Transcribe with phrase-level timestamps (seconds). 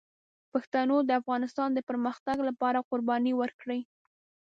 [0.51, 3.79] پښتنو د افغانستان د پرمختګ لپاره قربانۍ ورکړي.